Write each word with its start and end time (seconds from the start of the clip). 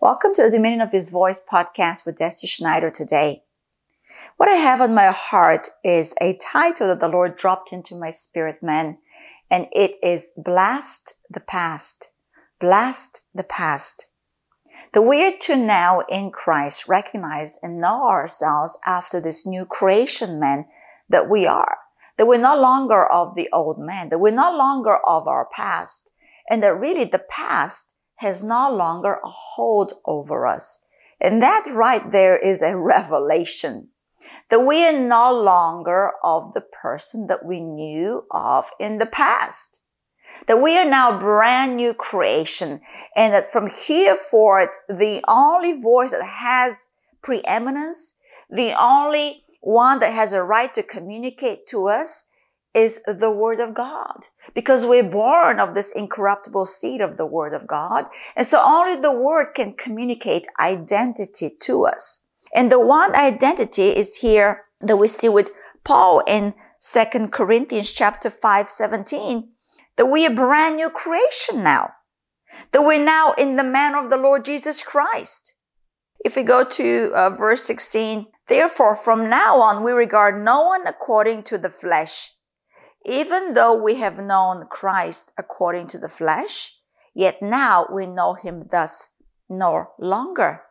Welcome 0.00 0.32
to 0.34 0.44
the 0.44 0.50
Dominion 0.50 0.80
of 0.80 0.92
His 0.92 1.10
Voice 1.10 1.44
podcast 1.44 2.06
with 2.06 2.14
Deci 2.14 2.48
Schneider 2.48 2.88
today. 2.88 3.42
What 4.36 4.48
I 4.48 4.54
have 4.54 4.80
on 4.80 4.94
my 4.94 5.06
heart 5.06 5.70
is 5.82 6.14
a 6.20 6.38
title 6.40 6.86
that 6.86 7.00
the 7.00 7.08
Lord 7.08 7.34
dropped 7.34 7.72
into 7.72 7.96
my 7.96 8.10
spirit, 8.10 8.62
man, 8.62 8.98
and 9.50 9.66
it 9.72 9.96
is 10.00 10.32
Blast 10.36 11.14
the 11.28 11.40
Past. 11.40 12.10
Blast 12.60 13.22
the 13.34 13.42
Past. 13.42 14.06
The 14.92 15.02
we 15.02 15.26
are 15.26 15.36
to 15.36 15.56
now 15.56 16.02
in 16.08 16.30
Christ 16.30 16.86
recognize 16.86 17.58
and 17.60 17.80
know 17.80 18.06
ourselves 18.06 18.78
after 18.86 19.20
this 19.20 19.44
new 19.44 19.64
creation 19.64 20.38
man 20.38 20.66
that 21.08 21.28
we 21.28 21.44
are. 21.44 21.78
That 22.18 22.28
we're 22.28 22.38
no 22.38 22.56
longer 22.56 23.04
of 23.04 23.34
the 23.34 23.48
old 23.52 23.80
man, 23.80 24.10
that 24.10 24.20
we're 24.20 24.30
no 24.30 24.56
longer 24.56 24.98
of 25.04 25.26
our 25.26 25.48
past, 25.50 26.12
and 26.48 26.62
that 26.62 26.78
really 26.78 27.04
the 27.04 27.18
past 27.18 27.96
has 28.18 28.42
no 28.42 28.70
longer 28.70 29.14
a 29.24 29.28
hold 29.28 29.94
over 30.04 30.46
us. 30.46 30.84
And 31.20 31.42
that 31.42 31.64
right 31.72 32.10
there 32.12 32.36
is 32.36 32.62
a 32.62 32.76
revelation 32.94 33.88
that 34.50 34.60
we 34.60 34.84
are 34.86 34.98
no 34.98 35.32
longer 35.32 36.10
of 36.24 36.52
the 36.54 36.60
person 36.60 37.26
that 37.28 37.44
we 37.44 37.60
knew 37.60 38.24
of 38.30 38.70
in 38.80 38.98
the 38.98 39.06
past. 39.06 39.84
That 40.46 40.62
we 40.62 40.78
are 40.78 40.88
now 40.88 41.18
brand 41.18 41.76
new 41.76 41.94
creation 41.94 42.80
and 43.16 43.34
that 43.34 43.50
from 43.50 43.68
here 43.68 44.16
forth, 44.16 44.70
the 44.88 45.22
only 45.28 45.80
voice 45.80 46.12
that 46.12 46.24
has 46.24 46.90
preeminence, 47.22 48.16
the 48.48 48.72
only 48.80 49.44
one 49.60 49.98
that 49.98 50.12
has 50.12 50.32
a 50.32 50.42
right 50.42 50.72
to 50.74 50.82
communicate 50.82 51.66
to 51.68 51.88
us 51.88 52.24
is 52.74 53.02
the 53.04 53.30
word 53.30 53.60
of 53.60 53.74
God 53.74 54.26
because 54.54 54.84
we're 54.84 55.08
born 55.08 55.60
of 55.60 55.74
this 55.74 55.92
incorruptible 55.92 56.66
seed 56.66 57.00
of 57.00 57.16
the 57.16 57.26
word 57.26 57.54
of 57.54 57.66
God. 57.66 58.06
And 58.36 58.46
so 58.46 58.62
only 58.64 59.00
the 59.00 59.12
word 59.12 59.54
can 59.54 59.74
communicate 59.74 60.46
identity 60.60 61.50
to 61.60 61.86
us. 61.86 62.26
And 62.54 62.72
the 62.72 62.80
one 62.80 63.14
identity 63.14 63.88
is 63.88 64.16
here 64.16 64.64
that 64.80 64.96
we 64.96 65.08
see 65.08 65.28
with 65.28 65.52
Paul 65.84 66.22
in 66.26 66.54
2 66.80 67.28
Corinthians 67.28 67.92
chapter 67.92 68.30
5, 68.30 68.70
17, 68.70 69.48
that 69.96 70.06
we 70.06 70.26
are 70.26 70.34
brand 70.34 70.76
new 70.76 70.90
creation 70.90 71.62
now. 71.62 71.92
That 72.72 72.82
we're 72.82 73.04
now 73.04 73.34
in 73.36 73.56
the 73.56 73.64
man 73.64 73.94
of 73.94 74.10
the 74.10 74.16
Lord 74.16 74.44
Jesus 74.44 74.82
Christ. 74.82 75.54
If 76.24 76.36
we 76.36 76.42
go 76.42 76.64
to 76.64 77.12
uh, 77.14 77.30
verse 77.30 77.64
16, 77.64 78.26
therefore 78.48 78.96
from 78.96 79.28
now 79.28 79.60
on 79.60 79.84
we 79.84 79.92
regard 79.92 80.42
no 80.42 80.68
one 80.68 80.86
according 80.86 81.42
to 81.44 81.58
the 81.58 81.70
flesh. 81.70 82.32
Even 83.04 83.54
though 83.54 83.74
we 83.74 83.94
have 83.96 84.18
known 84.18 84.66
Christ 84.70 85.32
according 85.38 85.86
to 85.88 85.98
the 85.98 86.08
flesh, 86.08 86.74
yet 87.14 87.40
now 87.40 87.86
we 87.92 88.06
know 88.06 88.34
him 88.34 88.66
thus 88.70 89.14
no 89.48 89.90
longer. 89.98 90.62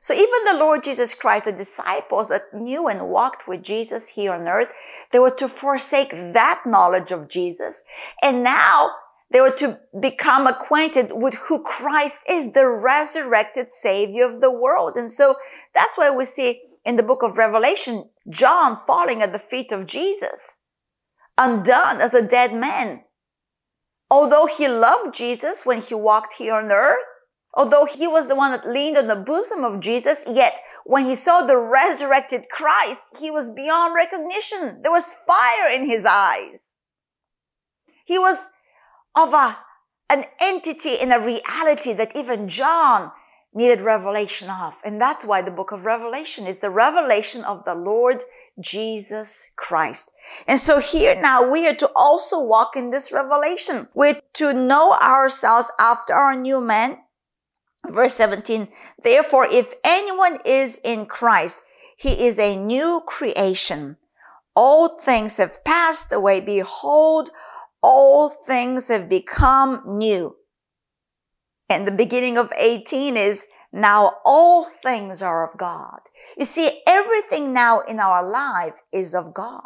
So 0.00 0.12
even 0.12 0.44
the 0.44 0.58
Lord 0.58 0.84
Jesus 0.84 1.14
Christ, 1.14 1.46
the 1.46 1.52
disciples 1.52 2.28
that 2.28 2.52
knew 2.52 2.88
and 2.88 3.08
walked 3.08 3.48
with 3.48 3.62
Jesus 3.62 4.08
here 4.08 4.34
on 4.34 4.46
earth, 4.46 4.68
they 5.12 5.18
were 5.18 5.34
to 5.36 5.48
forsake 5.48 6.10
that 6.10 6.62
knowledge 6.66 7.10
of 7.10 7.28
Jesus. 7.28 7.84
And 8.20 8.42
now 8.42 8.90
they 9.30 9.40
were 9.40 9.50
to 9.52 9.80
become 9.98 10.46
acquainted 10.46 11.10
with 11.12 11.34
who 11.48 11.62
Christ 11.64 12.26
is, 12.28 12.52
the 12.52 12.68
resurrected 12.68 13.70
savior 13.70 14.26
of 14.26 14.42
the 14.42 14.52
world. 14.52 14.96
And 14.96 15.10
so 15.10 15.36
that's 15.74 15.96
why 15.96 16.10
we 16.10 16.26
see 16.26 16.60
in 16.84 16.96
the 16.96 17.02
book 17.02 17.22
of 17.22 17.38
Revelation, 17.38 18.10
John 18.28 18.76
falling 18.76 19.22
at 19.22 19.32
the 19.32 19.38
feet 19.38 19.72
of 19.72 19.86
Jesus 19.86 20.63
undone 21.38 22.00
as 22.00 22.14
a 22.14 22.26
dead 22.26 22.54
man. 22.54 23.02
Although 24.10 24.46
he 24.46 24.68
loved 24.68 25.14
Jesus 25.14 25.64
when 25.64 25.80
he 25.80 25.94
walked 25.94 26.34
here 26.34 26.54
on 26.54 26.70
earth, 26.70 27.04
although 27.54 27.84
he 27.84 28.06
was 28.06 28.28
the 28.28 28.36
one 28.36 28.52
that 28.52 28.68
leaned 28.68 28.96
on 28.96 29.06
the 29.06 29.16
bosom 29.16 29.64
of 29.64 29.80
Jesus, 29.80 30.24
yet 30.28 30.60
when 30.84 31.04
he 31.04 31.14
saw 31.14 31.42
the 31.42 31.56
resurrected 31.56 32.46
Christ, 32.50 33.16
he 33.20 33.30
was 33.30 33.50
beyond 33.50 33.94
recognition. 33.94 34.80
There 34.82 34.92
was 34.92 35.14
fire 35.14 35.70
in 35.72 35.88
his 35.88 36.06
eyes. 36.06 36.76
He 38.04 38.18
was 38.18 38.48
of 39.14 39.32
a, 39.32 39.58
an 40.10 40.24
entity 40.40 40.94
in 40.94 41.10
a 41.12 41.20
reality 41.20 41.92
that 41.94 42.14
even 42.14 42.48
John 42.48 43.12
needed 43.54 43.80
revelation 43.80 44.50
of. 44.50 44.80
And 44.84 45.00
that's 45.00 45.24
why 45.24 45.40
the 45.40 45.50
book 45.50 45.70
of 45.72 45.84
Revelation 45.84 46.46
is 46.46 46.60
the 46.60 46.70
revelation 46.70 47.44
of 47.44 47.64
the 47.64 47.74
Lord 47.74 48.24
Jesus 48.60 49.52
Christ. 49.56 50.12
And 50.46 50.60
so 50.60 50.80
here 50.80 51.20
now 51.20 51.48
we 51.48 51.66
are 51.66 51.74
to 51.74 51.90
also 51.96 52.40
walk 52.40 52.76
in 52.76 52.90
this 52.90 53.12
revelation. 53.12 53.88
We're 53.94 54.20
to 54.34 54.52
know 54.52 54.94
ourselves 55.02 55.70
after 55.78 56.14
our 56.14 56.36
new 56.36 56.60
man. 56.60 56.98
Verse 57.88 58.14
17, 58.14 58.68
therefore, 59.02 59.46
if 59.50 59.74
anyone 59.84 60.38
is 60.46 60.80
in 60.84 61.04
Christ, 61.04 61.64
he 61.98 62.26
is 62.26 62.38
a 62.38 62.56
new 62.56 63.02
creation. 63.06 63.98
Old 64.56 65.02
things 65.02 65.36
have 65.36 65.62
passed 65.64 66.12
away. 66.12 66.40
Behold, 66.40 67.30
all 67.82 68.30
things 68.30 68.88
have 68.88 69.08
become 69.08 69.82
new. 69.84 70.36
And 71.68 71.86
the 71.86 71.92
beginning 71.92 72.38
of 72.38 72.52
18 72.56 73.16
is 73.16 73.46
now 73.74 74.18
all 74.24 74.64
things 74.64 75.20
are 75.20 75.44
of 75.44 75.58
God. 75.58 75.98
You 76.38 76.44
see, 76.44 76.80
everything 76.86 77.52
now 77.52 77.80
in 77.80 77.98
our 77.98 78.24
life 78.24 78.80
is 78.92 79.16
of 79.16 79.34
God. 79.34 79.62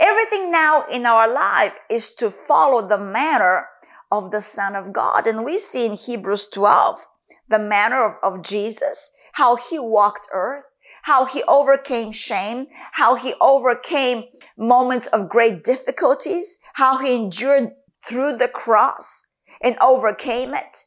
Everything 0.00 0.50
now 0.50 0.84
in 0.90 1.06
our 1.06 1.32
life 1.32 1.74
is 1.88 2.12
to 2.14 2.32
follow 2.32 2.86
the 2.86 2.98
manner 2.98 3.68
of 4.10 4.32
the 4.32 4.42
Son 4.42 4.74
of 4.74 4.92
God. 4.92 5.28
And 5.28 5.44
we 5.44 5.56
see 5.56 5.86
in 5.86 5.92
Hebrews 5.92 6.48
12 6.48 7.06
the 7.48 7.60
manner 7.60 8.04
of, 8.04 8.38
of 8.38 8.44
Jesus, 8.44 9.12
how 9.34 9.54
he 9.54 9.78
walked 9.78 10.26
earth, 10.32 10.64
how 11.02 11.26
he 11.26 11.44
overcame 11.44 12.10
shame, 12.10 12.66
how 12.92 13.14
he 13.14 13.34
overcame 13.40 14.24
moments 14.58 15.06
of 15.08 15.28
great 15.28 15.62
difficulties, 15.62 16.58
how 16.74 16.98
he 16.98 17.14
endured 17.14 17.70
through 18.04 18.36
the 18.36 18.48
cross 18.48 19.26
and 19.62 19.76
overcame 19.80 20.54
it 20.54 20.82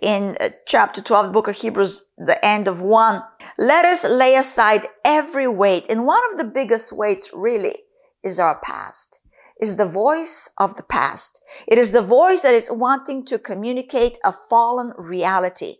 in 0.00 0.36
uh, 0.40 0.50
chapter 0.66 1.00
12, 1.00 1.26
the 1.26 1.32
book 1.32 1.48
of 1.48 1.56
Hebrews, 1.56 2.02
the 2.18 2.42
end 2.44 2.68
of 2.68 2.82
one. 2.82 3.22
Let 3.58 3.84
us 3.84 4.04
lay 4.04 4.34
aside 4.34 4.86
every 5.04 5.48
weight. 5.48 5.86
And 5.88 6.06
one 6.06 6.22
of 6.30 6.38
the 6.38 6.44
biggest 6.44 6.92
weights 6.92 7.30
really 7.34 7.74
is 8.22 8.38
our 8.38 8.58
past, 8.60 9.20
is 9.60 9.76
the 9.76 9.86
voice 9.86 10.50
of 10.58 10.76
the 10.76 10.82
past. 10.82 11.40
It 11.66 11.78
is 11.78 11.92
the 11.92 12.02
voice 12.02 12.42
that 12.42 12.54
is 12.54 12.70
wanting 12.70 13.24
to 13.26 13.38
communicate 13.38 14.18
a 14.24 14.32
fallen 14.32 14.92
reality. 14.98 15.76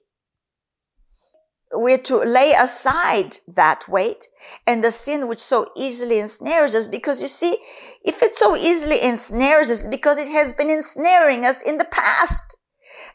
We're 1.73 1.99
to 1.99 2.19
lay 2.19 2.53
aside 2.59 3.37
that 3.49 3.89
weight 3.89 4.29
and 4.67 4.83
the 4.83 4.93
sin 4.93 5.29
which 5.29 5.41
so 5.41 5.67
easily 5.77 6.21
ensnares 6.21 6.75
us 6.75 6.87
because 6.87 7.21
you 7.21 7.29
see, 7.29 7.59
if 8.05 8.23
it 8.23 8.39
so 8.39 8.57
easily 8.57 9.03
ensnares 9.03 9.71
us 9.71 9.87
because 9.87 10.17
it 10.17 10.29
has 10.31 10.53
been 10.53 10.71
ensnaring 10.71 11.45
us 11.45 11.61
in 11.61 11.77
the 11.77 11.85
past. 11.85 12.57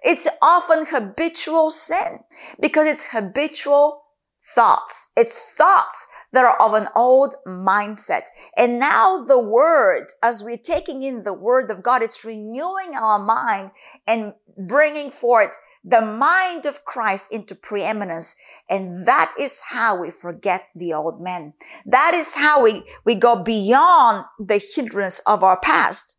It's 0.03 0.27
often 0.41 0.85
habitual 0.87 1.71
sin 1.71 2.19
because 2.59 2.87
it's 2.87 3.05
habitual 3.11 4.01
thoughts. 4.43 5.09
It's 5.15 5.53
thoughts 5.53 6.07
that 6.33 6.45
are 6.45 6.59
of 6.61 6.73
an 6.73 6.87
old 6.95 7.35
mindset. 7.47 8.23
And 8.57 8.79
now 8.79 9.23
the 9.23 9.39
word, 9.39 10.07
as 10.23 10.43
we're 10.43 10.57
taking 10.57 11.03
in 11.03 11.23
the 11.23 11.33
word 11.33 11.69
of 11.69 11.83
God, 11.83 12.01
it's 12.01 12.25
renewing 12.25 12.95
our 12.95 13.19
mind 13.19 13.71
and 14.07 14.33
bringing 14.57 15.11
forth 15.11 15.55
the 15.83 16.01
mind 16.01 16.65
of 16.65 16.85
Christ 16.85 17.31
into 17.31 17.55
preeminence. 17.55 18.35
And 18.69 19.05
that 19.07 19.33
is 19.39 19.61
how 19.69 20.01
we 20.01 20.11
forget 20.11 20.67
the 20.75 20.93
old 20.93 21.21
man. 21.21 21.53
That 21.85 22.13
is 22.13 22.35
how 22.35 22.63
we, 22.63 22.83
we 23.05 23.15
go 23.15 23.41
beyond 23.41 24.25
the 24.39 24.61
hindrance 24.75 25.19
of 25.25 25.43
our 25.43 25.59
past 25.59 26.15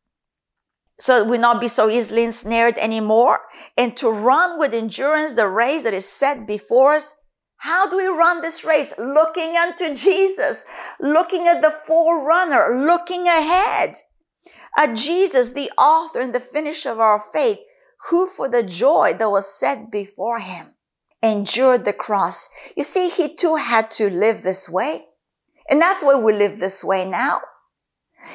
so 1.03 1.25
we 1.25 1.37
not 1.37 1.61
be 1.61 1.67
so 1.67 1.91
easily 1.91 2.23
ensnared 2.23 2.79
anymore 2.79 3.41
and 3.77 3.97
to 3.97 4.09
run 4.09 4.57
with 4.57 4.73
endurance 4.73 5.35
the 5.35 5.49
race 5.49 5.83
that 5.83 5.93
is 5.93 6.09
set 6.09 6.47
before 6.47 6.95
us. 6.95 7.17
How 7.57 7.89
do 7.89 7.97
we 7.97 8.07
run 8.07 8.41
this 8.41 8.65
race? 8.65 8.95
Looking 8.97 9.57
unto 9.57 9.97
Jesus, 9.97 10.65
looking 11.01 11.49
at 11.49 11.61
the 11.61 11.73
forerunner, 11.73 12.87
looking 12.87 13.27
ahead 13.27 13.97
at 14.79 14.95
Jesus, 14.95 15.51
the 15.51 15.73
author 15.77 16.21
and 16.21 16.33
the 16.33 16.39
finisher 16.39 16.91
of 16.91 17.01
our 17.01 17.21
faith, 17.21 17.59
who 18.09 18.29
for 18.29 18.49
the 18.49 18.63
joy 18.63 19.13
that 19.19 19.29
was 19.29 19.53
set 19.53 19.91
before 19.91 20.39
him 20.39 20.75
endured 21.21 21.85
the 21.85 21.93
cross. 21.93 22.49
You 22.77 22.85
see, 22.85 23.09
he 23.09 23.35
too 23.35 23.57
had 23.57 23.91
to 23.93 24.09
live 24.09 24.45
this 24.45 24.69
way. 24.69 25.07
And 25.69 25.83
that's 25.83 26.05
why 26.05 26.15
we 26.15 26.33
live 26.33 26.61
this 26.61 26.85
way 26.85 27.05
now. 27.05 27.41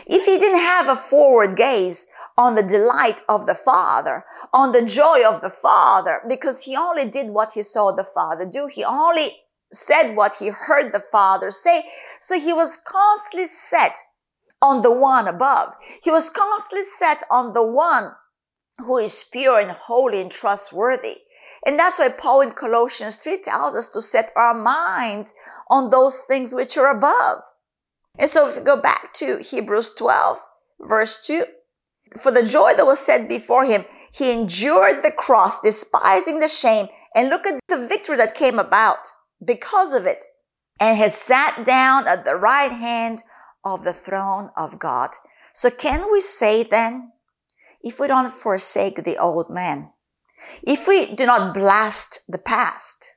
If 0.06 0.26
he 0.26 0.38
didn't 0.38 0.60
have 0.60 0.90
a 0.90 0.98
forward 0.98 1.56
gaze, 1.56 2.08
on 2.38 2.56
the 2.56 2.64
delight 2.64 3.22
of 3.28 3.48
the 3.48 3.56
Father, 3.56 4.24
on 4.54 4.72
the 4.72 4.86
joy 4.86 5.24
of 5.28 5.42
the 5.42 5.50
Father, 5.50 6.22
because 6.30 6.64
he 6.64 6.76
only 6.76 7.10
did 7.10 7.30
what 7.30 7.54
he 7.54 7.64
saw 7.64 7.92
the 7.92 8.04
Father 8.04 8.46
do. 8.46 8.68
He 8.68 8.84
only 8.84 9.38
said 9.74 10.16
what 10.16 10.36
he 10.36 10.48
heard 10.48 10.94
the 10.94 11.04
Father 11.12 11.52
say. 11.52 11.86
So 12.22 12.40
he 12.40 12.54
was 12.54 12.78
constantly 12.78 13.48
set 13.48 13.98
on 14.62 14.82
the 14.82 14.92
one 14.92 15.28
above. 15.28 15.74
He 16.04 16.12
was 16.12 16.30
constantly 16.30 16.84
set 16.84 17.24
on 17.30 17.54
the 17.54 17.66
one 17.66 18.12
who 18.80 18.98
is 18.98 19.26
pure 19.32 19.60
and 19.60 19.72
holy 19.72 20.22
and 20.22 20.32
trustworthy. 20.32 21.18
And 21.66 21.78
that's 21.78 21.98
why 21.98 22.10
Paul 22.10 22.42
in 22.42 22.52
Colossians 22.52 23.18
3 23.18 23.42
tells 23.42 23.76
us 23.76 23.88
to 23.90 24.02
set 24.02 24.32
our 24.36 24.54
minds 24.54 25.34
on 25.70 25.90
those 25.90 26.22
things 26.22 26.54
which 26.54 26.78
are 26.78 26.96
above. 26.96 27.42
And 28.20 28.30
so 28.30 28.48
if 28.48 28.56
you 28.56 28.62
go 28.62 28.80
back 28.80 29.14
to 29.16 29.38
Hebrews 29.38 29.94
12, 29.98 30.38
verse 30.82 31.26
2, 31.26 31.46
for 32.16 32.32
the 32.32 32.44
joy 32.44 32.74
that 32.76 32.86
was 32.86 33.00
set 33.00 33.28
before 33.28 33.66
him, 33.66 33.86
he 34.14 34.32
endured 34.32 35.04
the 35.04 35.12
cross, 35.12 35.60
despising 35.60 36.40
the 36.40 36.48
shame, 36.48 36.88
and 37.14 37.30
look 37.30 37.46
at 37.46 37.60
the 37.68 37.88
victory 37.88 38.18
that 38.18 38.36
came 38.36 38.60
about 38.60 39.12
because 39.44 39.94
of 39.94 40.06
it, 40.06 40.26
and 40.80 40.98
has 40.98 41.16
sat 41.16 41.66
down 41.66 42.08
at 42.08 42.26
the 42.26 42.36
right 42.36 42.72
hand 42.72 43.24
of 43.64 43.84
the 43.84 43.94
throne 43.94 44.50
of 44.56 44.80
God. 44.80 45.12
So 45.54 45.70
can 45.70 46.12
we 46.12 46.22
say 46.22 46.64
then, 46.64 47.12
if 47.82 48.00
we 48.00 48.08
don't 48.08 48.32
forsake 48.32 49.04
the 49.04 49.18
old 49.18 49.50
man, 49.50 49.92
if 50.64 50.88
we 50.88 51.14
do 51.14 51.26
not 51.26 51.54
blast 51.54 52.22
the 52.28 52.38
past, 52.38 53.12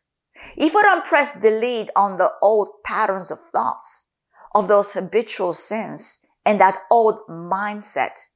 if 0.57 0.75
we 0.75 0.83
don't 0.83 1.05
press 1.05 1.39
delete 1.41 1.91
on 1.95 2.17
the 2.17 2.33
old 2.41 2.83
patterns 2.85 3.31
of 3.31 3.39
thoughts, 3.41 4.09
of 4.55 4.69
those 4.69 4.95
habitual 4.95 5.55
sins, 5.55 6.21
and 6.45 6.61
that 6.61 6.79
old 6.91 7.19
mindset, 7.29 8.27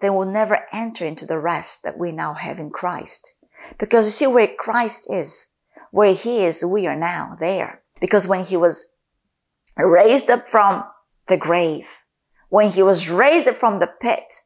then 0.00 0.14
we'll 0.14 0.30
never 0.30 0.66
enter 0.72 1.04
into 1.04 1.26
the 1.26 1.38
rest 1.38 1.82
that 1.82 1.98
we 1.98 2.12
now 2.12 2.34
have 2.34 2.58
in 2.58 2.70
Christ. 2.70 3.34
Because 3.78 4.06
you 4.06 4.10
see 4.10 4.26
where 4.26 4.48
Christ 4.48 5.10
is, 5.10 5.52
where 5.90 6.14
he 6.14 6.44
is, 6.44 6.64
we 6.64 6.86
are 6.86 6.96
now 6.96 7.36
there. 7.38 7.82
Because 8.00 8.26
when 8.26 8.44
he 8.44 8.56
was 8.56 8.92
raised 9.76 10.30
up 10.30 10.48
from 10.48 10.84
the 11.26 11.36
grave, 11.36 11.98
when 12.48 12.70
he 12.70 12.82
was 12.82 13.10
raised 13.10 13.46
up 13.46 13.56
from 13.56 13.78
the 13.78 13.92
pit, 14.00 14.40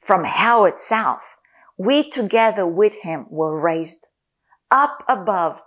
from 0.00 0.24
hell 0.24 0.64
itself, 0.64 1.36
we 1.76 2.08
together 2.08 2.66
with 2.66 2.94
him 3.02 3.26
were 3.28 3.60
raised 3.60 4.06
up 4.70 5.04
above, 5.08 5.60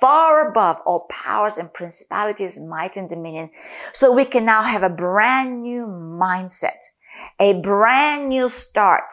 far 0.00 0.48
above 0.48 0.78
all 0.86 1.06
powers 1.10 1.58
and 1.58 1.72
principalities, 1.72 2.58
might 2.58 2.96
and 2.96 3.10
dominion. 3.10 3.50
So 3.92 4.12
we 4.12 4.24
can 4.24 4.44
now 4.44 4.62
have 4.62 4.82
a 4.82 4.88
brand 4.88 5.62
new 5.62 5.86
mindset, 5.86 6.80
a 7.40 7.60
brand 7.60 8.28
new 8.28 8.48
start, 8.48 9.12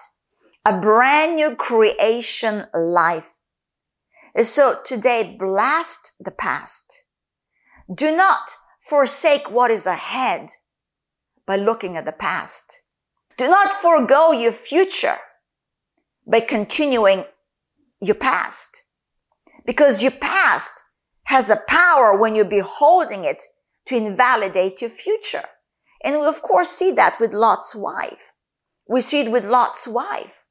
a 0.66 0.80
brand 0.80 1.36
new 1.36 1.56
creation 1.56 2.66
life. 2.74 3.36
So 4.42 4.80
today, 4.84 5.36
blast 5.40 6.14
the 6.20 6.32
past. 6.32 7.04
Do 7.94 8.16
not 8.16 8.52
forsake 8.80 9.50
what 9.50 9.72
is 9.72 9.86
ahead 9.86 10.50
by 11.46 11.56
looking 11.56 11.98
at 11.98 12.06
the 12.06 12.12
past. 12.12 12.82
Do 13.38 13.48
not 13.48 13.74
forego 13.74 14.32
your 14.32 14.52
future 14.52 15.18
by 16.26 16.42
continuing 16.42 17.24
your 18.02 18.16
past. 18.16 18.84
Because 19.66 20.04
your 20.04 20.12
past 20.12 20.72
has 21.24 21.50
a 21.50 21.62
power 21.68 22.18
when 22.18 22.36
you're 22.36 22.46
beholding 22.46 23.26
it 23.26 23.44
to 23.86 23.96
invalidate 23.96 24.82
your 24.82 24.90
future. 24.90 25.44
And 26.04 26.20
we 26.20 26.26
of 26.26 26.42
course 26.42 26.70
see 26.70 26.92
that 26.92 27.20
with 27.20 27.34
Lot's 27.34 27.76
wife. 27.76 28.34
We 28.88 29.02
see 29.02 29.22
it 29.22 29.32
with 29.32 29.46
Lot's 29.46 29.88
wife, 29.88 30.44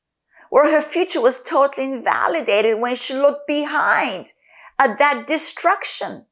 where 0.50 0.70
her 0.70 0.82
future 0.82 1.20
was 1.20 1.42
totally 1.42 1.86
invalidated 1.86 2.80
when 2.80 2.94
she 2.94 3.14
looked 3.14 3.46
behind 3.46 4.32
at 4.78 4.98
that 4.98 5.26
destruction. 5.26 6.26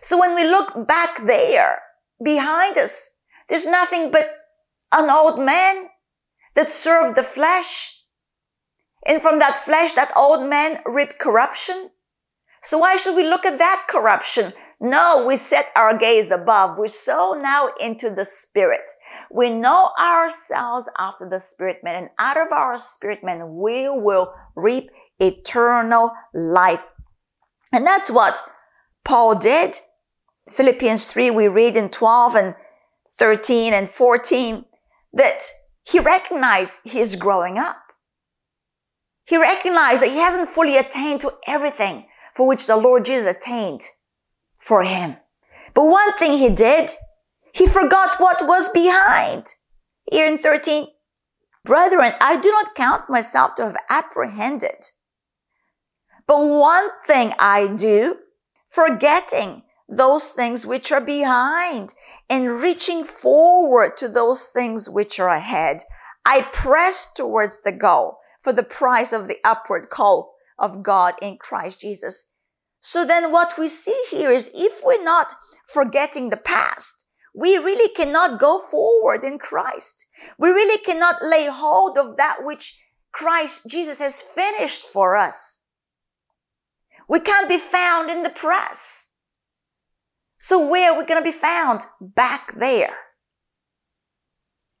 So 0.00 0.18
when 0.18 0.34
we 0.34 0.44
look 0.44 0.86
back 0.86 1.24
there, 1.24 1.82
behind 2.22 2.76
us, 2.76 3.16
there's 3.48 3.66
nothing 3.66 4.10
but 4.10 4.30
an 4.90 5.10
old 5.10 5.38
man 5.38 5.88
that 6.54 6.70
served 6.70 7.16
the 7.16 7.22
flesh. 7.22 8.02
And 9.06 9.20
from 9.20 9.38
that 9.38 9.56
flesh, 9.56 9.92
that 9.92 10.12
old 10.16 10.48
man 10.48 10.80
reaped 10.86 11.18
corruption. 11.18 11.90
So 12.62 12.78
why 12.78 12.96
should 12.96 13.16
we 13.16 13.28
look 13.28 13.44
at 13.44 13.58
that 13.58 13.86
corruption? 13.88 14.54
No, 14.84 15.24
we 15.26 15.36
set 15.36 15.72
our 15.74 15.96
gaze 15.96 16.30
above. 16.30 16.76
We're 16.76 16.88
so 16.88 17.32
now 17.40 17.70
into 17.80 18.10
the 18.10 18.26
spirit. 18.26 18.90
We 19.30 19.48
know 19.48 19.92
ourselves 19.98 20.90
after 20.98 21.26
the 21.26 21.40
spirit 21.40 21.78
man 21.82 21.94
and 21.94 22.10
out 22.18 22.36
of 22.36 22.52
our 22.52 22.76
spirit 22.76 23.24
man, 23.24 23.56
we 23.56 23.88
will 23.88 24.34
reap 24.54 24.90
eternal 25.18 26.10
life. 26.34 26.90
And 27.72 27.86
that's 27.86 28.10
what 28.10 28.42
Paul 29.06 29.36
did. 29.36 29.80
Philippians 30.50 31.06
3, 31.06 31.30
we 31.30 31.48
read 31.48 31.78
in 31.78 31.88
12 31.88 32.34
and 32.34 32.54
13 33.18 33.72
and 33.72 33.88
14 33.88 34.66
that 35.14 35.44
he 35.82 35.98
recognized 35.98 36.80
he's 36.84 37.16
growing 37.16 37.56
up. 37.56 37.78
He 39.26 39.38
recognized 39.38 40.02
that 40.02 40.10
he 40.10 40.18
hasn't 40.18 40.50
fully 40.50 40.76
attained 40.76 41.22
to 41.22 41.32
everything 41.46 42.04
for 42.34 42.46
which 42.46 42.66
the 42.66 42.76
Lord 42.76 43.06
Jesus 43.06 43.34
attained 43.34 43.88
for 44.64 44.82
him. 44.82 45.16
But 45.74 45.84
one 45.84 46.14
thing 46.14 46.38
he 46.38 46.48
did, 46.48 46.90
he 47.52 47.66
forgot 47.66 48.18
what 48.18 48.46
was 48.48 48.70
behind. 48.70 49.54
Here 50.10 50.26
in 50.26 50.38
13, 50.38 50.86
brethren, 51.64 52.12
I 52.18 52.36
do 52.36 52.50
not 52.50 52.74
count 52.74 53.10
myself 53.10 53.54
to 53.56 53.64
have 53.64 53.76
apprehended. 53.90 54.90
But 56.26 56.38
one 56.38 56.88
thing 57.06 57.32
I 57.38 57.74
do, 57.76 58.16
forgetting 58.66 59.64
those 59.86 60.30
things 60.30 60.66
which 60.66 60.90
are 60.90 61.04
behind 61.04 61.92
and 62.30 62.62
reaching 62.62 63.04
forward 63.04 63.98
to 63.98 64.08
those 64.08 64.48
things 64.48 64.88
which 64.88 65.20
are 65.20 65.28
ahead. 65.28 65.82
I 66.24 66.48
press 66.52 67.06
towards 67.14 67.62
the 67.62 67.72
goal 67.72 68.16
for 68.40 68.54
the 68.54 68.62
prize 68.62 69.12
of 69.12 69.28
the 69.28 69.38
upward 69.44 69.90
call 69.90 70.32
of 70.58 70.82
God 70.82 71.14
in 71.20 71.36
Christ 71.36 71.82
Jesus. 71.82 72.30
So 72.86 73.06
then 73.06 73.32
what 73.32 73.54
we 73.58 73.68
see 73.68 73.98
here 74.10 74.30
is 74.30 74.50
if 74.54 74.82
we're 74.84 75.02
not 75.02 75.34
forgetting 75.66 76.28
the 76.28 76.36
past, 76.36 77.06
we 77.34 77.56
really 77.56 77.88
cannot 77.94 78.38
go 78.38 78.58
forward 78.58 79.24
in 79.24 79.38
Christ. 79.38 80.04
We 80.38 80.50
really 80.50 80.76
cannot 80.84 81.22
lay 81.22 81.48
hold 81.50 81.96
of 81.96 82.18
that 82.18 82.40
which 82.42 82.78
Christ 83.10 83.70
Jesus 83.70 84.00
has 84.00 84.20
finished 84.20 84.84
for 84.84 85.16
us. 85.16 85.62
We 87.08 87.20
can't 87.20 87.48
be 87.48 87.56
found 87.56 88.10
in 88.10 88.22
the 88.22 88.28
press. 88.28 89.14
So 90.38 90.68
where 90.68 90.92
are 90.92 90.98
we 90.98 91.06
going 91.06 91.22
to 91.22 91.32
be 91.32 91.36
found? 91.36 91.86
Back 92.02 92.52
there. 92.60 92.96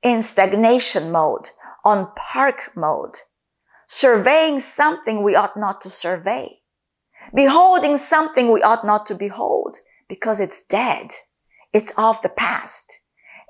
In 0.02 0.20
stagnation 0.20 1.10
mode, 1.10 1.48
on 1.86 2.12
park 2.16 2.72
mode, 2.76 3.20
surveying 3.88 4.60
something 4.60 5.22
we 5.22 5.34
ought 5.34 5.56
not 5.56 5.80
to 5.80 5.88
survey, 5.88 6.58
beholding 7.34 7.96
something 7.96 8.50
we 8.50 8.62
ought 8.62 8.86
not 8.86 9.06
to 9.06 9.14
behold 9.14 9.78
because 10.08 10.40
it's 10.40 10.64
dead. 10.64 11.10
It's 11.72 11.92
of 11.98 12.22
the 12.22 12.28
past. 12.28 13.00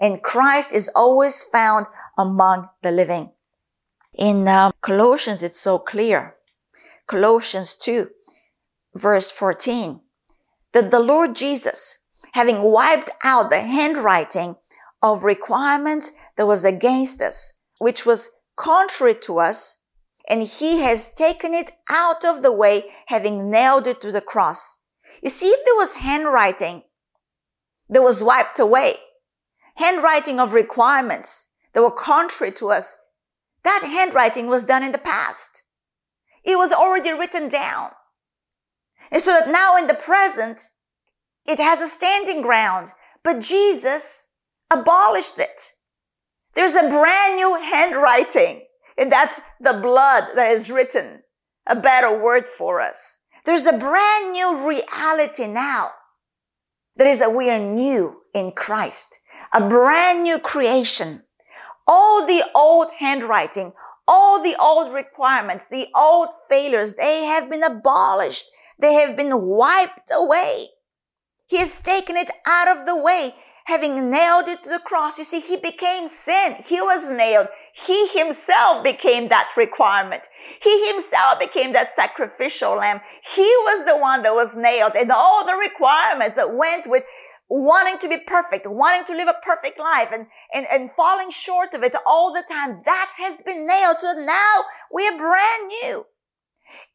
And 0.00 0.22
Christ 0.22 0.72
is 0.72 0.90
always 0.94 1.42
found 1.42 1.86
among 2.18 2.68
the 2.82 2.90
living. 2.90 3.30
In 4.16 4.48
um, 4.48 4.72
Colossians, 4.80 5.42
it's 5.42 5.60
so 5.60 5.78
clear. 5.78 6.36
Colossians 7.06 7.74
2, 7.74 8.08
verse 8.94 9.30
14, 9.30 10.00
that 10.72 10.90
the 10.90 11.00
Lord 11.00 11.34
Jesus, 11.34 11.98
having 12.32 12.62
wiped 12.62 13.10
out 13.22 13.50
the 13.50 13.60
handwriting 13.60 14.56
of 15.02 15.24
requirements 15.24 16.12
that 16.36 16.46
was 16.46 16.64
against 16.64 17.20
us, 17.20 17.60
which 17.78 18.06
was 18.06 18.30
contrary 18.56 19.14
to 19.14 19.38
us, 19.38 19.82
and 20.28 20.42
he 20.42 20.80
has 20.80 21.12
taken 21.12 21.52
it 21.54 21.72
out 21.90 22.24
of 22.24 22.42
the 22.42 22.52
way, 22.52 22.90
having 23.06 23.50
nailed 23.50 23.86
it 23.86 24.00
to 24.00 24.12
the 24.12 24.20
cross. 24.20 24.78
You 25.22 25.30
see, 25.30 25.48
if 25.48 25.64
there 25.64 25.74
was 25.74 25.94
handwriting 25.94 26.82
that 27.88 28.02
was 28.02 28.22
wiped 28.22 28.58
away, 28.58 28.94
handwriting 29.76 30.40
of 30.40 30.54
requirements 30.54 31.52
that 31.72 31.82
were 31.82 31.90
contrary 31.90 32.52
to 32.52 32.70
us, 32.70 32.96
that 33.62 33.82
handwriting 33.84 34.46
was 34.46 34.64
done 34.64 34.82
in 34.82 34.92
the 34.92 34.98
past. 34.98 35.62
It 36.42 36.56
was 36.56 36.72
already 36.72 37.12
written 37.12 37.48
down. 37.48 37.90
And 39.10 39.22
so 39.22 39.32
that 39.32 39.50
now 39.50 39.76
in 39.76 39.86
the 39.86 39.94
present, 39.94 40.68
it 41.46 41.58
has 41.58 41.80
a 41.80 41.86
standing 41.86 42.42
ground, 42.42 42.92
but 43.22 43.40
Jesus 43.40 44.30
abolished 44.70 45.38
it. 45.38 45.72
There's 46.54 46.74
a 46.74 46.88
brand 46.88 47.36
new 47.36 47.60
handwriting, 47.60 48.63
and 48.98 49.10
that's 49.10 49.40
the 49.60 49.74
blood 49.74 50.28
that 50.36 50.50
is 50.50 50.70
written, 50.70 51.22
a 51.66 51.76
better 51.76 52.16
word 52.16 52.46
for 52.46 52.80
us. 52.80 53.18
There's 53.44 53.66
a 53.66 53.76
brand 53.76 54.32
new 54.32 54.68
reality 54.68 55.46
now. 55.46 55.90
There 56.96 57.08
is 57.08 57.20
a 57.20 57.28
we 57.28 57.50
are 57.50 57.58
new 57.58 58.22
in 58.32 58.52
Christ, 58.52 59.18
a 59.52 59.60
brand 59.68 60.22
new 60.22 60.38
creation. 60.38 61.22
All 61.86 62.26
the 62.26 62.44
old 62.54 62.90
handwriting, 62.98 63.72
all 64.06 64.42
the 64.42 64.56
old 64.60 64.92
requirements, 64.94 65.68
the 65.68 65.88
old 65.94 66.28
failures, 66.48 66.94
they 66.94 67.24
have 67.24 67.50
been 67.50 67.62
abolished. 67.62 68.46
They 68.78 68.94
have 68.94 69.16
been 69.16 69.42
wiped 69.42 70.10
away. 70.12 70.68
He 71.46 71.58
has 71.58 71.78
taken 71.78 72.16
it 72.16 72.30
out 72.46 72.68
of 72.68 72.86
the 72.86 72.96
way, 72.96 73.34
having 73.64 74.10
nailed 74.10 74.48
it 74.48 74.62
to 74.62 74.70
the 74.70 74.78
cross. 74.78 75.18
You 75.18 75.24
see, 75.24 75.40
he 75.40 75.56
became 75.56 76.06
sin. 76.08 76.56
He 76.66 76.80
was 76.80 77.10
nailed. 77.10 77.48
He 77.72 78.08
himself 78.08 78.84
became 78.84 79.28
that 79.28 79.50
requirement. 79.56 80.28
He 80.62 80.88
himself 80.88 81.40
became 81.40 81.72
that 81.72 81.94
sacrificial 81.94 82.76
lamb. 82.76 83.00
He 83.34 83.42
was 83.42 83.84
the 83.84 83.96
one 83.96 84.22
that 84.22 84.34
was 84.34 84.56
nailed 84.56 84.92
and 84.96 85.10
all 85.10 85.44
the 85.44 85.54
requirements 85.54 86.34
that 86.36 86.54
went 86.54 86.86
with 86.86 87.04
wanting 87.48 87.98
to 87.98 88.08
be 88.08 88.18
perfect, 88.26 88.66
wanting 88.66 89.06
to 89.06 89.16
live 89.16 89.28
a 89.28 89.44
perfect 89.44 89.78
life 89.78 90.08
and, 90.12 90.26
and, 90.52 90.66
and 90.70 90.92
falling 90.92 91.30
short 91.30 91.74
of 91.74 91.82
it 91.82 91.94
all 92.06 92.32
the 92.32 92.44
time. 92.50 92.82
That 92.84 93.10
has 93.18 93.42
been 93.42 93.66
nailed. 93.66 93.98
So 93.98 94.12
now 94.12 94.64
we 94.92 95.06
are 95.08 95.16
brand 95.16 95.72
new. 95.82 96.06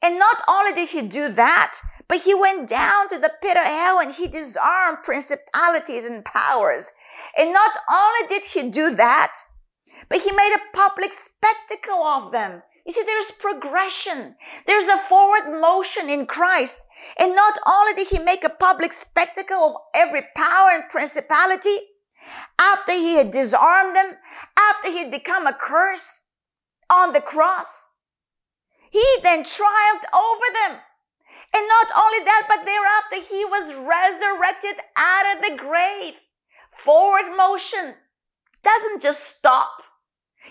And 0.02 0.20
not 0.20 0.42
only 0.48 0.74
did 0.74 0.90
he 0.90 1.02
do 1.02 1.30
that, 1.30 1.80
but 2.10 2.24
he 2.24 2.34
went 2.34 2.68
down 2.68 3.08
to 3.08 3.20
the 3.20 3.32
pit 3.42 3.56
of 3.56 3.64
hell 3.64 4.00
and 4.00 4.14
he 4.14 4.28
disarmed 4.28 5.04
principalities 5.04 6.06
and 6.06 6.26
powers. 6.26 6.92
And 7.38 7.54
not 7.54 7.72
only 7.90 8.28
did 8.28 8.44
he 8.46 8.70
do 8.70 8.96
that, 8.96 9.36
but 10.10 10.20
he 10.20 10.32
made 10.32 10.56
a 10.56 10.76
public 10.76 11.14
spectacle 11.14 12.04
of 12.04 12.32
them. 12.32 12.64
You 12.86 12.94
see, 12.94 13.04
there's 13.06 13.32
progression. 13.32 14.36
There's 14.66 14.88
a 14.88 14.98
forward 14.98 15.62
motion 15.62 16.10
in 16.10 16.26
Christ. 16.26 16.80
And 17.20 17.36
not 17.36 17.60
only 17.68 17.94
did 17.94 18.08
he 18.08 18.18
make 18.18 18.44
a 18.44 18.50
public 18.50 18.92
spectacle 18.92 19.58
of 19.58 19.76
every 19.94 20.24
power 20.36 20.72
and 20.72 20.90
principality, 20.90 21.76
after 22.60 22.94
he 22.94 23.16
had 23.16 23.30
disarmed 23.30 23.96
them, 23.96 24.16
after 24.58 24.90
he 24.90 24.98
had 24.98 25.12
become 25.12 25.46
a 25.46 25.54
curse 25.54 26.22
on 26.90 27.12
the 27.12 27.22
cross, 27.22 27.90
he 28.90 29.06
then 29.22 29.44
triumphed 29.44 30.06
over 30.12 30.46
them. 30.54 30.80
And 31.54 31.68
not 31.68 31.88
only 31.98 32.24
that, 32.26 32.46
but 32.48 32.66
thereafter 32.66 33.28
he 33.28 33.46
was 33.46 33.76
resurrected 33.76 34.84
out 34.96 35.36
of 35.36 35.42
the 35.42 35.58
grave. 35.58 36.20
Forward 36.72 37.36
motion 37.36 37.96
doesn't 38.64 39.02
just 39.02 39.24
stop. 39.24 39.84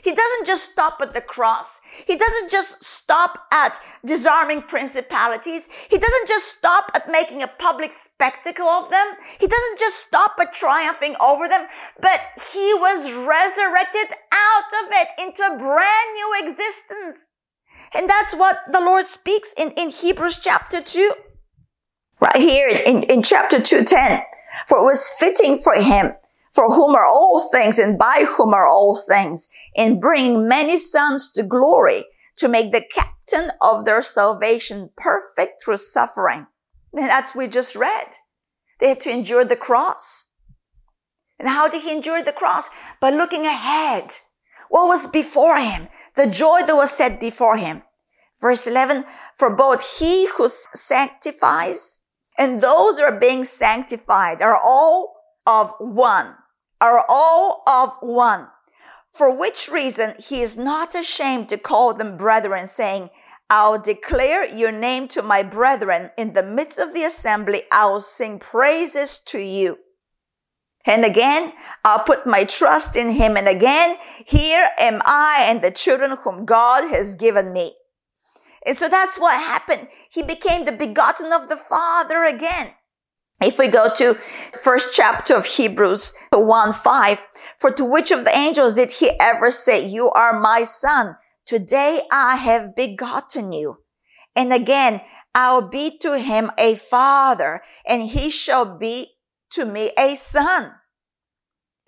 He 0.02 0.12
doesn't 0.12 0.46
just 0.46 0.70
stop 0.72 0.98
at 1.00 1.14
the 1.14 1.20
cross. 1.20 1.80
He 2.06 2.14
doesn't 2.14 2.50
just 2.50 2.84
stop 2.84 3.46
at 3.52 3.80
disarming 4.04 4.62
principalities. 4.62 5.68
He 5.90 5.98
doesn't 5.98 6.28
just 6.28 6.56
stop 6.56 6.90
at 6.94 7.10
making 7.10 7.42
a 7.42 7.48
public 7.48 7.90
spectacle 7.92 8.66
of 8.66 8.90
them. 8.90 9.14
He 9.40 9.46
doesn't 9.46 9.78
just 9.78 9.96
stop 10.06 10.36
at 10.40 10.52
triumphing 10.52 11.16
over 11.20 11.48
them, 11.48 11.66
but 12.00 12.20
he 12.52 12.74
was 12.74 13.10
resurrected 13.10 14.16
out 14.32 14.84
of 14.84 14.90
it 14.92 15.08
into 15.18 15.42
a 15.42 15.58
brand 15.58 16.12
new 16.14 16.34
existence. 16.44 17.30
And 17.94 18.08
that's 18.08 18.36
what 18.36 18.58
the 18.70 18.80
Lord 18.80 19.06
speaks 19.06 19.54
in, 19.56 19.72
in 19.72 19.90
Hebrews 19.90 20.38
chapter 20.38 20.80
2. 20.80 21.12
Right 22.20 22.36
here 22.36 22.68
in, 22.68 23.04
in 23.04 23.22
chapter 23.22 23.60
210. 23.60 24.22
For 24.66 24.78
it 24.78 24.84
was 24.84 25.16
fitting 25.18 25.58
for 25.58 25.74
him, 25.74 26.12
for 26.52 26.74
whom 26.74 26.94
are 26.94 27.06
all 27.06 27.48
things 27.50 27.78
and 27.78 27.98
by 27.98 28.26
whom 28.36 28.54
are 28.54 28.66
all 28.66 28.96
things, 28.96 29.48
in 29.74 30.00
bringing 30.00 30.48
many 30.48 30.76
sons 30.76 31.30
to 31.32 31.42
glory, 31.42 32.04
to 32.36 32.48
make 32.48 32.72
the 32.72 32.84
captain 32.92 33.50
of 33.62 33.84
their 33.84 34.02
salvation 34.02 34.90
perfect 34.96 35.62
through 35.62 35.76
suffering. 35.76 36.46
And 36.92 37.04
that's 37.04 37.34
we 37.34 37.46
just 37.46 37.76
read. 37.76 38.14
They 38.80 38.88
had 38.88 39.00
to 39.00 39.10
endure 39.10 39.44
the 39.44 39.56
cross. 39.56 40.26
And 41.38 41.48
how 41.48 41.68
did 41.68 41.82
he 41.82 41.92
endure 41.92 42.22
the 42.22 42.32
cross? 42.32 42.68
By 43.00 43.10
looking 43.10 43.46
ahead. 43.46 44.16
What 44.70 44.88
was 44.88 45.06
before 45.06 45.58
him? 45.58 45.88
The 46.18 46.26
joy 46.26 46.62
that 46.66 46.74
was 46.74 46.90
set 46.90 47.20
before 47.20 47.56
him. 47.58 47.82
Verse 48.40 48.66
11, 48.66 49.04
for 49.36 49.54
both 49.54 49.98
he 50.00 50.28
who 50.36 50.48
sanctifies 50.74 52.00
and 52.36 52.60
those 52.60 52.98
who 52.98 53.04
are 53.04 53.20
being 53.20 53.44
sanctified 53.44 54.42
are 54.42 54.56
all 54.56 55.14
of 55.46 55.72
one, 55.78 56.34
are 56.80 57.04
all 57.08 57.62
of 57.68 57.92
one. 58.00 58.48
For 59.12 59.36
which 59.38 59.68
reason 59.72 60.14
he 60.18 60.42
is 60.42 60.56
not 60.56 60.96
ashamed 60.96 61.48
to 61.50 61.56
call 61.56 61.94
them 61.94 62.16
brethren, 62.16 62.66
saying, 62.66 63.10
I'll 63.48 63.78
declare 63.78 64.44
your 64.44 64.72
name 64.72 65.06
to 65.08 65.22
my 65.22 65.44
brethren 65.44 66.10
in 66.18 66.32
the 66.32 66.42
midst 66.42 66.80
of 66.80 66.94
the 66.94 67.04
assembly. 67.04 67.62
I'll 67.70 68.00
sing 68.00 68.40
praises 68.40 69.20
to 69.26 69.38
you. 69.38 69.78
And 70.86 71.04
again, 71.04 71.52
I'll 71.84 72.04
put 72.04 72.26
my 72.26 72.44
trust 72.44 72.96
in 72.96 73.10
him. 73.10 73.36
And 73.36 73.48
again, 73.48 73.96
here 74.26 74.68
am 74.78 75.00
I 75.04 75.46
and 75.48 75.62
the 75.62 75.70
children 75.70 76.16
whom 76.24 76.44
God 76.44 76.88
has 76.90 77.14
given 77.14 77.52
me. 77.52 77.74
And 78.66 78.76
so 78.76 78.88
that's 78.88 79.18
what 79.18 79.40
happened. 79.40 79.88
He 80.10 80.22
became 80.22 80.64
the 80.64 80.72
begotten 80.72 81.32
of 81.32 81.48
the 81.48 81.56
Father 81.56 82.24
again. 82.24 82.74
If 83.40 83.58
we 83.58 83.68
go 83.68 83.88
to 83.94 84.14
first 84.60 84.92
chapter 84.92 85.36
of 85.36 85.46
Hebrews 85.46 86.12
1 86.32 86.72
5, 86.72 87.26
for 87.56 87.70
to 87.70 87.84
which 87.84 88.10
of 88.10 88.24
the 88.24 88.36
angels 88.36 88.74
did 88.74 88.90
he 88.90 89.12
ever 89.20 89.50
say, 89.50 89.86
you 89.86 90.10
are 90.10 90.40
my 90.40 90.64
son? 90.64 91.16
Today 91.46 92.02
I 92.10 92.36
have 92.36 92.74
begotten 92.74 93.52
you. 93.52 93.78
And 94.34 94.52
again, 94.52 95.02
I'll 95.34 95.68
be 95.68 95.96
to 95.98 96.18
him 96.18 96.50
a 96.58 96.74
father 96.74 97.62
and 97.86 98.10
he 98.10 98.28
shall 98.28 98.76
be 98.76 99.17
to 99.50 99.64
me 99.64 99.92
a 99.98 100.14
son. 100.14 100.72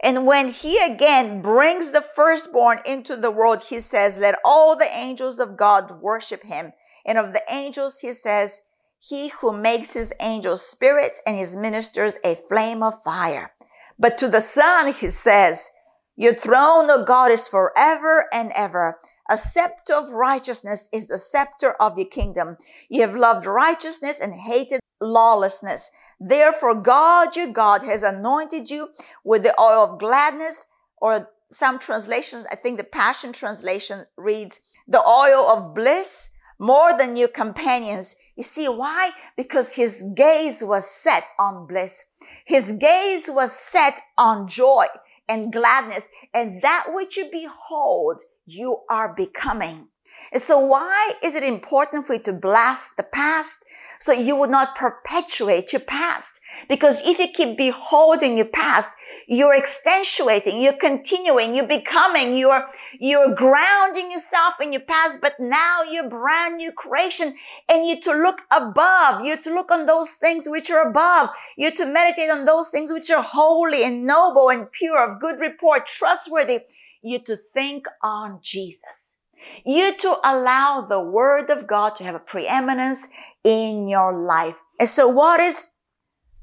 And 0.02 0.26
when 0.26 0.48
he 0.48 0.78
again 0.78 1.42
brings 1.42 1.90
the 1.90 2.00
firstborn 2.00 2.78
into 2.86 3.16
the 3.16 3.30
world, 3.30 3.64
he 3.68 3.80
says, 3.80 4.18
let 4.18 4.36
all 4.44 4.76
the 4.76 4.88
angels 4.96 5.38
of 5.38 5.56
God 5.58 6.00
worship 6.00 6.42
him. 6.42 6.72
And 7.04 7.18
of 7.18 7.32
the 7.32 7.42
angels, 7.50 8.00
he 8.00 8.12
says, 8.12 8.62
he 8.98 9.28
who 9.28 9.56
makes 9.56 9.94
his 9.94 10.12
angels 10.20 10.66
spirits 10.66 11.20
and 11.26 11.36
his 11.36 11.56
ministers 11.56 12.18
a 12.24 12.34
flame 12.34 12.82
of 12.82 13.02
fire. 13.02 13.52
But 13.98 14.16
to 14.18 14.28
the 14.28 14.40
son, 14.40 14.92
he 14.92 15.08
says, 15.08 15.70
your 16.16 16.34
throne, 16.34 16.90
O 16.90 17.04
God, 17.04 17.30
is 17.30 17.48
forever 17.48 18.26
and 18.32 18.52
ever. 18.54 18.98
A 19.30 19.38
scepter 19.38 19.94
of 19.94 20.10
righteousness 20.10 20.88
is 20.92 21.06
the 21.06 21.16
scepter 21.16 21.72
of 21.80 21.96
your 21.96 22.08
kingdom. 22.08 22.56
You 22.88 23.02
have 23.02 23.14
loved 23.14 23.46
righteousness 23.46 24.18
and 24.20 24.34
hated 24.34 24.80
lawlessness. 25.00 25.90
Therefore, 26.18 26.74
God, 26.74 27.36
your 27.36 27.46
God, 27.46 27.84
has 27.84 28.02
anointed 28.02 28.70
you 28.70 28.88
with 29.24 29.44
the 29.44 29.58
oil 29.58 29.84
of 29.84 30.00
gladness, 30.00 30.66
or 31.00 31.30
some 31.48 31.78
translations, 31.78 32.44
I 32.50 32.56
think 32.56 32.76
the 32.76 32.84
Passion 32.84 33.32
Translation 33.32 34.04
reads, 34.16 34.58
the 34.86 35.02
oil 35.02 35.46
of 35.48 35.74
bliss 35.74 36.30
more 36.58 36.96
than 36.96 37.16
your 37.16 37.28
companions. 37.28 38.16
You 38.36 38.42
see 38.42 38.68
why? 38.68 39.12
Because 39.36 39.74
his 39.74 40.04
gaze 40.14 40.62
was 40.62 40.88
set 40.90 41.28
on 41.38 41.66
bliss. 41.66 42.04
His 42.44 42.72
gaze 42.74 43.30
was 43.30 43.52
set 43.52 44.00
on 44.18 44.46
joy 44.46 44.86
and 45.26 45.52
gladness 45.52 46.08
and 46.34 46.60
that 46.60 46.86
which 46.88 47.16
you 47.16 47.28
behold, 47.30 48.20
you 48.52 48.80
are 48.90 49.14
becoming. 49.14 49.88
And 50.32 50.42
so 50.42 50.58
why 50.58 51.14
is 51.22 51.34
it 51.34 51.42
important 51.42 52.06
for 52.06 52.14
you 52.14 52.20
to 52.20 52.32
blast 52.32 52.96
the 52.96 53.02
past? 53.02 53.64
So 54.00 54.12
you 54.12 54.34
would 54.36 54.48
not 54.48 54.76
perpetuate 54.76 55.74
your 55.74 55.80
past. 55.80 56.40
Because 56.68 57.00
if 57.04 57.18
you 57.18 57.28
keep 57.28 57.58
beholding 57.58 58.38
your 58.38 58.48
past, 58.48 58.96
you're 59.28 59.54
accentuating, 59.54 60.60
you're 60.60 60.72
continuing, 60.72 61.54
you're 61.54 61.66
becoming, 61.66 62.36
you're, 62.36 62.66
you're 62.98 63.34
grounding 63.34 64.10
yourself 64.10 64.54
in 64.60 64.72
your 64.72 64.82
past, 64.82 65.18
but 65.20 65.34
now 65.38 65.82
you're 65.82 66.08
brand 66.08 66.56
new 66.56 66.72
creation 66.72 67.34
and 67.68 67.86
you 67.86 68.00
to 68.00 68.12
look 68.12 68.42
above, 68.50 69.22
you 69.22 69.36
to 69.42 69.52
look 69.52 69.70
on 69.70 69.84
those 69.84 70.12
things 70.12 70.48
which 70.48 70.70
are 70.70 70.88
above, 70.88 71.28
you 71.58 71.70
to 71.70 71.84
meditate 71.84 72.30
on 72.30 72.46
those 72.46 72.70
things 72.70 72.90
which 72.90 73.10
are 73.10 73.22
holy 73.22 73.84
and 73.84 74.06
noble 74.06 74.48
and 74.48 74.72
pure, 74.72 75.10
of 75.12 75.20
good 75.20 75.40
report, 75.40 75.86
trustworthy, 75.86 76.60
you 77.02 77.18
to 77.20 77.36
think 77.36 77.86
on 78.02 78.40
Jesus. 78.42 79.18
You 79.64 79.96
to 79.96 80.16
allow 80.22 80.82
the 80.82 81.00
word 81.00 81.50
of 81.50 81.66
God 81.66 81.96
to 81.96 82.04
have 82.04 82.14
a 82.14 82.18
preeminence 82.18 83.08
in 83.42 83.88
your 83.88 84.26
life. 84.26 84.56
And 84.78 84.88
so 84.88 85.08
what 85.08 85.40
is 85.40 85.70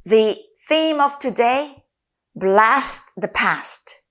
the 0.06 0.38
theme 0.68 1.00
of 1.00 1.20
today? 1.20 1.84
Blast 2.36 3.12
the 3.16 3.28
past. 3.28 4.02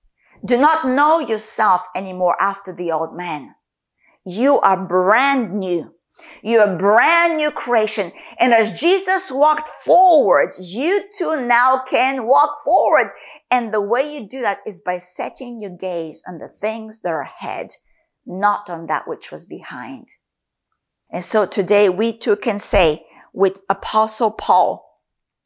Do 0.45 0.57
not 0.57 0.87
know 0.87 1.19
yourself 1.19 1.85
anymore 1.95 2.35
after 2.41 2.73
the 2.73 2.91
old 2.91 3.15
man. 3.15 3.55
You 4.25 4.59
are 4.59 4.85
brand 4.85 5.53
new. 5.53 5.93
You're 6.43 6.73
a 6.73 6.77
brand 6.77 7.37
new 7.37 7.51
creation. 7.51 8.11
And 8.39 8.53
as 8.53 8.79
Jesus 8.79 9.31
walked 9.31 9.67
forward, 9.67 10.53
you 10.59 11.03
too 11.17 11.45
now 11.45 11.83
can 11.87 12.27
walk 12.27 12.57
forward. 12.63 13.11
And 13.51 13.73
the 13.73 13.81
way 13.81 14.15
you 14.15 14.27
do 14.27 14.41
that 14.41 14.59
is 14.65 14.81
by 14.81 14.97
setting 14.97 15.61
your 15.61 15.75
gaze 15.77 16.23
on 16.27 16.37
the 16.37 16.49
things 16.49 17.01
that 17.01 17.09
are 17.09 17.21
ahead 17.21 17.71
not 18.27 18.69
on 18.69 18.87
that 18.87 19.07
which 19.07 19.31
was 19.31 19.45
behind. 19.45 20.09
And 21.09 21.23
so 21.23 21.45
today 21.45 21.89
we 21.89 22.11
too 22.11 22.35
can 22.35 22.59
say 22.59 23.05
with 23.33 23.59
apostle 23.69 24.31
Paul, 24.31 24.83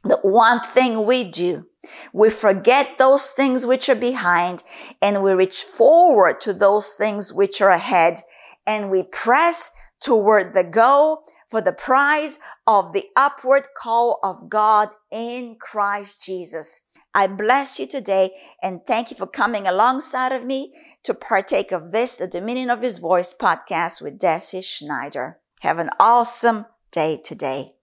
the 0.04 0.18
one 0.24 0.62
thing 0.68 1.06
we 1.06 1.24
do, 1.24 1.68
we 2.12 2.30
forget 2.30 2.98
those 2.98 3.32
things 3.32 3.66
which 3.66 3.88
are 3.88 3.96
behind 3.96 4.64
and 5.02 5.24
we 5.24 5.34
reach 5.34 5.62
forward 5.62 6.42
to 6.42 6.54
those 6.54 6.96
things 6.96 7.34
which 7.34 7.62
are 7.62 7.70
ahead 7.70 8.22
and 8.66 8.90
we 8.90 9.04
press 9.04 9.72
toward 10.02 10.54
the 10.54 10.64
goal 10.64 11.24
for 11.48 11.62
the 11.62 11.72
prize 11.72 12.40
of 12.66 12.94
the 12.94 13.06
upward 13.16 13.68
call 13.78 14.20
of 14.24 14.50
God 14.50 14.90
in 15.12 15.58
Christ 15.60 16.24
Jesus. 16.24 16.82
I 17.14 17.28
bless 17.28 17.80
you 17.80 17.88
today 17.88 18.32
and 18.64 18.82
thank 18.88 19.12
you 19.12 19.18
for 19.18 19.28
coming 19.28 19.68
alongside 19.68 20.32
of 20.32 20.46
me 20.46 20.74
to 21.04 21.14
partake 21.14 21.72
of 21.72 21.92
this, 21.92 22.16
the 22.16 22.28
Dominion 22.28 22.70
of 22.70 22.82
His 22.82 23.00
Voice 23.00 23.34
podcast 23.34 24.02
with 24.02 24.18
Deci 24.18 24.64
Schneider. 24.64 25.40
Have 25.60 25.78
an 25.80 25.90
awesome 26.00 26.66
day 26.92 27.20
today. 27.24 27.76